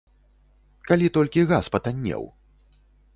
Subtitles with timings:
[0.87, 2.23] Калі толькі газ патаннеў!